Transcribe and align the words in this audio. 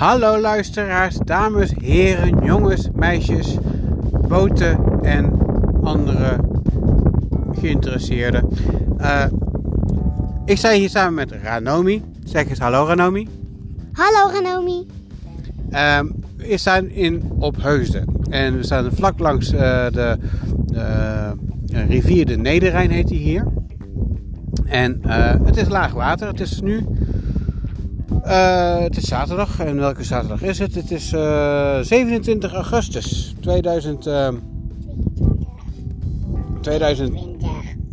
Hallo 0.00 0.40
luisteraars, 0.40 1.18
dames, 1.24 1.72
heren, 1.80 2.44
jongens, 2.44 2.88
meisjes, 2.94 3.56
boten 4.28 4.78
en 5.02 5.32
andere 5.82 6.40
geïnteresseerden. 7.52 8.48
Uh, 8.98 9.24
ik 10.44 10.56
sta 10.56 10.70
hier 10.70 10.88
samen 10.88 11.14
met 11.14 11.32
Ranomi. 11.42 12.02
Zeg 12.24 12.48
eens 12.48 12.58
hallo 12.58 12.84
Ranomi. 12.86 13.28
Hallo 13.92 14.32
Ranomi. 14.32 14.86
Uh, 15.70 16.00
we 16.36 16.56
staan 16.56 16.88
in 16.88 17.22
Opheusden 17.38 18.04
en 18.30 18.56
we 18.56 18.62
staan 18.62 18.90
vlak 18.92 19.18
langs 19.18 19.52
uh, 19.52 19.60
de 19.90 20.18
rivier 21.88 22.26
de 22.26 22.36
Nederrijn 22.36 22.90
heet 22.90 23.08
die 23.08 23.18
hier. 23.18 23.46
En 24.64 25.00
het 25.44 25.56
is 25.56 25.68
laag 25.68 25.92
water. 25.92 26.28
Het 26.28 26.40
is 26.40 26.60
nu 26.60 26.86
uh, 28.26 28.78
het 28.78 28.96
is 28.96 29.08
zaterdag. 29.08 29.60
En 29.60 29.76
welke 29.76 30.04
zaterdag 30.04 30.42
is 30.42 30.58
het? 30.58 30.74
Het 30.74 30.90
is 30.90 31.12
uh, 31.12 31.78
eh, 31.78 31.84
27 31.84 32.52
augustus 32.54 33.34
2000, 33.40 34.06
uh, 34.06 34.28
2000, 36.60 37.18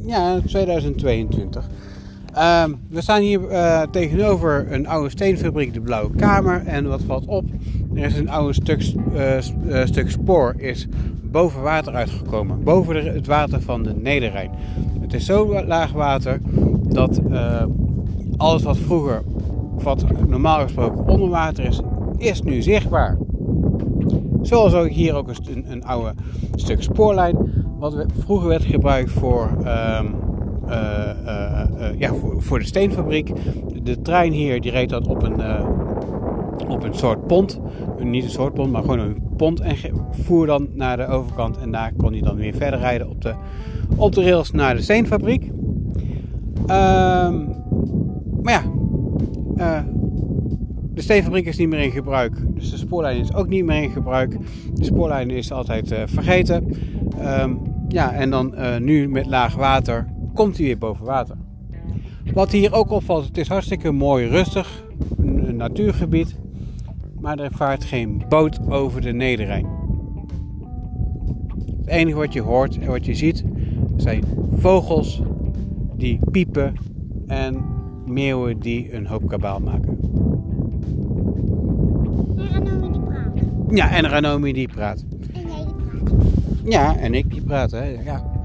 ja, 0.06 0.40
2022. 0.46 1.68
Ehm, 2.34 2.74
we 2.90 3.02
staan 3.02 3.22
hier 3.22 3.42
tegenover 3.92 4.72
een 4.72 4.88
oude 4.88 5.10
steenfabriek, 5.10 5.74
de 5.74 5.82
Blauwe 5.82 6.16
Kamer. 6.16 6.64
En 6.66 6.88
wat 6.88 7.02
valt 7.02 7.26
op? 7.26 7.46
Er 7.96 8.04
is 8.04 8.18
een 8.18 8.30
oude 8.30 8.54
stuk, 8.54 8.82
stuk 9.86 10.10
spoor 10.12 10.54
is 10.58 10.88
boven 11.24 11.62
water 11.62 11.94
uitgekomen. 11.94 12.64
Boven 12.64 13.14
het 13.14 13.28
water 13.28 13.62
van 13.62 13.84
de 13.84 13.94
Nederrijn. 13.96 14.52
Het 15.00 15.14
is 15.14 15.26
zo 15.26 15.64
laag 15.64 15.92
water 15.92 16.40
dat 16.90 17.22
alles 18.38 18.64
wat 18.64 18.78
vroeger 18.78 19.24
wat 19.82 20.28
normaal 20.28 20.62
gesproken 20.62 21.08
onder 21.08 21.30
water 21.30 21.66
is, 21.66 21.82
is 22.18 22.42
nu 22.42 22.62
zichtbaar. 22.62 23.18
Zoals 24.42 24.74
ook 24.74 24.90
hier 24.90 25.16
ook 25.16 25.28
een, 25.28 25.66
een 25.72 25.84
oude 25.84 26.14
stuk 26.56 26.84
spoorlijn, 26.84 27.38
wat 27.80 28.06
vroeger 28.20 28.48
werd 28.48 28.64
gebruikt 28.64 29.12
voor, 29.12 29.50
uh, 29.62 30.00
uh, 30.68 31.10
uh, 31.26 32.00
ja, 32.00 32.14
voor, 32.14 32.42
voor, 32.42 32.60
de 32.60 32.66
steenfabriek. 32.66 33.32
De 33.84 34.02
trein 34.02 34.32
hier 34.32 34.62
die 34.62 34.72
reed 34.72 34.90
dat 34.90 35.08
op 35.08 35.24
een, 35.24 35.42
op 36.68 36.84
een 36.84 36.96
soort 36.96 37.28
pont. 37.28 37.60
Niet 38.00 38.24
een 38.24 38.30
soort 38.30 38.54
pont, 38.54 38.72
maar 38.72 38.82
gewoon 38.82 39.00
een 39.00 39.22
pont. 39.38 39.60
En 39.60 39.76
voer 40.12 40.46
dan 40.46 40.68
naar 40.74 40.98
de 40.98 41.08
overkant. 41.08 41.58
En 41.58 41.72
daar 41.72 41.94
kon 41.98 42.12
hij 42.12 42.22
dan 42.22 42.36
weer 42.36 42.54
verder 42.54 42.80
rijden 42.80 43.10
op 43.10 43.22
de, 43.22 43.34
op 43.96 44.14
de 44.14 44.24
rails 44.24 44.52
naar 44.52 44.76
de 44.76 44.82
steenfabriek. 44.82 45.52
Ehm, 46.68 47.46
maar 48.42 48.54
ja, 48.54 48.64
uh, 49.58 49.80
de 50.94 51.02
steenfabriek 51.02 51.46
is 51.46 51.58
niet 51.58 51.70
meer 51.70 51.80
in 51.80 51.92
gebruik, 51.92 52.56
dus 52.56 52.72
de 52.72 52.78
spoorlijn 52.78 53.20
is 53.20 53.34
ook 53.34 53.48
niet 53.48 53.66
meer 53.66 53.84
in 53.84 53.90
gebruik. 53.90 54.38
De 54.74 54.84
spoorlijn 54.84 55.30
is 55.30 55.52
altijd 55.52 55.92
uh, 55.92 56.02
vergeten. 56.06 56.66
Um, 57.22 57.60
ja, 57.88 58.14
en 58.14 58.30
dan 58.30 58.54
uh, 58.56 58.78
nu 58.78 59.10
met 59.10 59.26
laag 59.26 59.56
water 59.56 60.08
komt 60.34 60.58
hij 60.58 60.66
weer 60.66 60.78
boven 60.78 61.06
water. 61.06 61.36
Wat 62.34 62.52
hier 62.52 62.74
ook 62.74 62.92
opvalt, 62.92 63.26
het 63.26 63.38
is 63.38 63.48
hartstikke 63.48 63.92
mooi 63.92 64.28
rustig, 64.28 64.84
een, 65.18 65.50
een 65.50 65.56
natuurgebied, 65.56 66.40
maar 67.20 67.40
er 67.40 67.52
vaart 67.52 67.84
geen 67.84 68.24
boot 68.30 68.60
over 68.70 69.02
de 69.02 69.14
Nederrijn. 69.14 69.68
Het 71.78 71.88
enige 71.88 72.18
wat 72.18 72.34
je 72.34 72.42
hoort 72.42 72.78
en 72.80 72.88
wat 72.88 73.06
je 73.06 73.16
ziet 73.16 73.44
zijn 73.96 74.24
vogels 74.52 75.22
die 75.96 76.20
piepen 76.32 76.74
en 77.28 77.77
meeuwen 78.08 78.60
die 78.60 78.94
een 78.94 79.08
hoop 79.08 79.28
kabaal 79.28 79.60
maken. 79.60 80.00
En 82.38 82.48
Ranomi 82.50 82.92
die 82.92 83.02
praat. 83.02 83.34
Ja, 83.70 83.92
en 83.92 84.08
Ranomi 84.08 84.54
die 84.54 84.68
praat. 84.68 85.04
En 85.34 85.42
jij 85.48 85.66
die 85.66 86.04
praat. 86.04 86.14
Ja, 86.64 86.98
en 86.98 87.14
ik 87.14 87.30
die 87.30 87.42
praat, 87.42 87.72
hè. 87.72 87.86
Ja. 87.86 88.36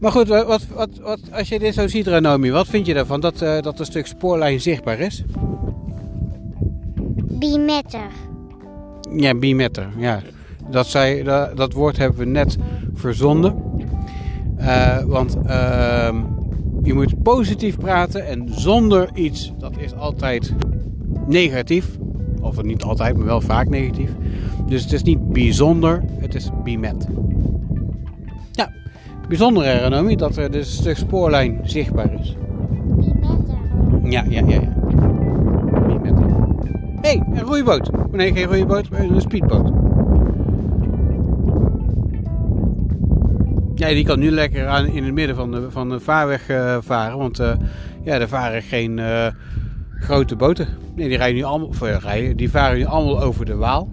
Maar 0.00 0.12
goed, 0.12 0.28
wat, 0.28 0.66
wat, 0.74 0.90
wat, 1.02 1.20
als 1.32 1.48
je 1.48 1.58
dit 1.58 1.74
zo 1.74 1.86
ziet, 1.86 2.06
Ranomi, 2.06 2.50
wat 2.50 2.66
vind 2.66 2.86
je 2.86 2.94
ervan 2.94 3.20
dat, 3.20 3.42
uh, 3.42 3.60
dat 3.60 3.78
een 3.78 3.84
stuk 3.84 4.06
spoorlijn 4.06 4.60
zichtbaar 4.60 4.98
is? 4.98 5.24
Bimetter. 7.16 8.08
Ja, 9.16 9.34
bimetter, 9.34 9.88
ja. 9.96 10.20
Dat, 10.70 10.86
zei, 10.86 11.22
dat, 11.22 11.56
dat 11.56 11.72
woord 11.72 11.96
hebben 11.96 12.18
we 12.18 12.24
net 12.24 12.56
verzonden. 12.94 13.62
Uh, 14.58 14.98
want 14.98 15.36
uh, 15.46 16.14
je 16.82 16.94
moet 16.94 17.22
positief 17.22 17.78
praten 17.78 18.26
en 18.26 18.46
zonder 18.48 19.10
iets, 19.14 19.52
dat 19.58 19.72
is 19.78 19.94
altijd 19.94 20.54
negatief. 21.26 21.98
Of 22.40 22.62
niet 22.62 22.82
altijd, 22.82 23.16
maar 23.16 23.26
wel 23.26 23.40
vaak 23.40 23.68
negatief. 23.68 24.10
Dus 24.66 24.82
het 24.82 24.92
is 24.92 25.02
niet 25.02 25.28
bijzonder, 25.32 26.02
het 26.18 26.34
is 26.34 26.50
bimet. 26.64 27.06
Ja, 28.52 28.70
bijzonder 29.28 29.64
ergonomie 29.64 30.16
dat 30.16 30.36
er 30.36 30.50
dus 30.50 30.66
een 30.66 30.82
stuk 30.82 30.96
spoorlijn 30.96 31.60
zichtbaar 31.62 32.20
is. 32.20 32.36
Ja, 34.02 34.24
ja, 34.28 34.42
ja. 34.46 34.60
ja. 34.60 34.78
Hé, 37.00 37.08
hey, 37.08 37.22
een 37.32 37.42
roeiboot. 37.42 37.90
Nee, 38.12 38.32
geen 38.32 38.46
roeiboot, 38.46 38.90
maar 38.90 39.00
een 39.00 39.20
speedboot. 39.20 39.89
Ja, 43.80 43.88
die 43.88 44.04
kan 44.04 44.18
nu 44.18 44.30
lekker 44.30 44.66
aan, 44.66 44.86
in 44.86 45.04
het 45.04 45.14
midden 45.14 45.36
van 45.36 45.50
de, 45.50 45.70
van 45.70 45.88
de 45.88 46.00
vaarweg 46.00 46.48
uh, 46.48 46.76
varen. 46.80 47.18
Want 47.18 47.40
uh, 47.40 47.52
ja, 48.04 48.18
er 48.18 48.28
varen 48.28 48.62
geen 48.62 48.98
uh, 48.98 49.26
grote 49.94 50.36
boten. 50.36 50.68
Nee, 50.94 51.08
die, 51.08 51.16
rijden 51.16 51.36
nu 51.36 51.42
allemaal, 51.42 51.70
rijden, 51.98 52.36
die 52.36 52.50
varen 52.50 52.78
nu 52.78 52.84
allemaal 52.84 53.22
over 53.22 53.44
de 53.44 53.54
Waal. 53.54 53.92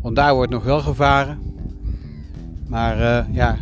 Want 0.00 0.16
daar 0.16 0.34
wordt 0.34 0.50
nog 0.50 0.64
wel 0.64 0.80
gevaren. 0.80 1.38
Maar 2.68 3.26
ja, 3.32 3.56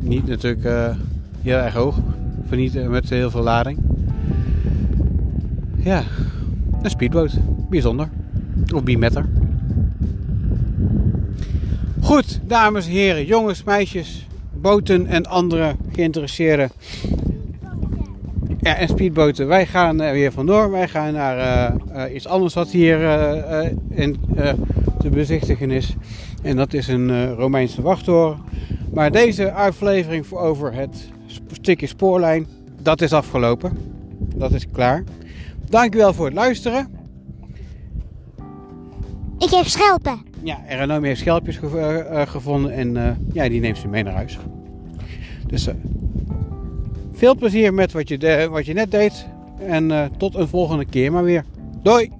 niet 0.00 0.26
natuurlijk 0.26 0.96
heel 1.42 1.56
erg 1.56 1.74
hoog. 1.74 1.98
Of 2.44 2.50
niet 2.50 2.88
met 2.88 3.10
heel 3.10 3.30
veel 3.30 3.42
lading. 3.42 3.78
Ja, 5.76 6.02
een 6.82 6.90
speedboot. 6.90 7.38
Bijzonder. 7.70 8.08
Of 8.74 8.82
bimetter. 8.82 9.26
Goed, 12.00 12.40
dames 12.44 12.86
en 12.86 12.92
heren, 12.92 13.24
jongens, 13.24 13.64
meisjes 13.64 14.26
boten 14.64 15.06
en 15.06 15.26
andere 15.26 15.76
geïnteresseerden. 15.92 16.70
Ja, 18.60 18.76
en 18.76 18.88
speedboten. 18.88 19.46
Wij 19.46 19.66
gaan 19.66 20.00
er 20.00 20.12
weer 20.12 20.32
vandoor. 20.32 20.70
Wij 20.70 20.88
gaan 20.88 21.12
naar 21.12 21.36
uh, 21.36 22.06
uh, 22.06 22.14
iets 22.14 22.26
anders 22.26 22.54
wat 22.54 22.70
hier 22.70 22.98
in, 23.90 24.16
te 24.98 25.10
bezichtigen 25.10 25.70
is. 25.70 25.94
En 26.42 26.56
dat 26.56 26.72
is 26.72 26.88
een 26.88 27.34
Romeinse 27.34 27.82
wachttoren. 27.82 28.38
Maar 28.92 29.10
deze 29.10 29.52
aflevering 29.52 30.26
voor 30.26 30.40
over 30.40 30.74
het 30.74 31.10
stukje 31.52 31.86
spoorlijn, 31.86 32.46
dat 32.82 33.00
is 33.00 33.12
afgelopen. 33.12 33.78
Dat 34.36 34.52
is 34.52 34.66
klaar. 34.72 35.04
Dankjewel 35.68 36.12
voor 36.12 36.26
het 36.26 36.34
luisteren. 36.34 36.88
Ik 39.38 39.50
heb 39.50 39.66
schelpen. 39.66 40.20
Ja, 40.42 40.58
Renomi 40.68 41.06
heeft 41.06 41.20
schelpjes 41.20 41.56
ge 41.56 42.24
gevonden 42.28 42.72
en 42.72 43.18
ja, 43.32 43.48
die 43.48 43.60
neemt 43.60 43.78
ze 43.78 43.88
mee 43.88 44.02
naar 44.02 44.14
huis. 44.14 44.38
Dus 45.54 45.68
uh, 45.68 45.74
veel 47.12 47.34
plezier 47.34 47.74
met 47.74 47.92
wat 47.92 48.08
je, 48.08 48.48
wat 48.50 48.66
je 48.66 48.72
net 48.72 48.90
deed. 48.90 49.26
En 49.58 50.10
tot 50.16 50.34
een 50.34 50.48
volgende 50.48 50.84
keer 50.84 51.12
maar 51.12 51.24
weer. 51.24 51.44
Doei! 51.82 52.10